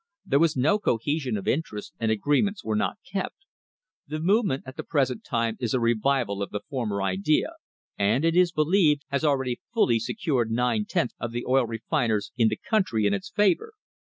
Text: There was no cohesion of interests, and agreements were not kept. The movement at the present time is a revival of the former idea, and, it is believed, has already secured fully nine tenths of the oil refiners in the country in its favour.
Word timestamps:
There 0.25 0.39
was 0.39 0.57
no 0.57 0.79
cohesion 0.79 1.37
of 1.37 1.47
interests, 1.47 1.93
and 1.99 2.09
agreements 2.09 2.65
were 2.65 2.75
not 2.75 2.97
kept. 3.07 3.35
The 4.07 4.19
movement 4.19 4.63
at 4.65 4.75
the 4.75 4.81
present 4.83 5.23
time 5.23 5.57
is 5.59 5.75
a 5.75 5.79
revival 5.79 6.41
of 6.41 6.49
the 6.49 6.61
former 6.67 7.03
idea, 7.03 7.51
and, 7.99 8.25
it 8.25 8.35
is 8.35 8.51
believed, 8.51 9.05
has 9.09 9.23
already 9.23 9.59
secured 9.99 10.47
fully 10.47 10.55
nine 10.55 10.85
tenths 10.85 11.13
of 11.19 11.31
the 11.33 11.45
oil 11.45 11.67
refiners 11.67 12.31
in 12.35 12.47
the 12.47 12.57
country 12.67 13.05
in 13.05 13.13
its 13.13 13.29
favour. 13.29 13.73